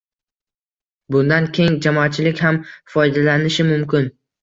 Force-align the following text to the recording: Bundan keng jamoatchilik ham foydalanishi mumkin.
Bundan 1.17 1.51
keng 1.59 1.77
jamoatchilik 1.87 2.43
ham 2.49 2.61
foydalanishi 2.97 3.71
mumkin. 3.73 4.15